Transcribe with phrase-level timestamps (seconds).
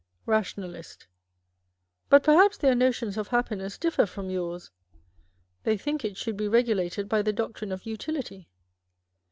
[0.25, 1.05] Rationalist.
[2.09, 4.71] But perhaps their notions of happiness differ from yours.
[5.61, 8.49] They think it should be regulated by the doctrine of Utility.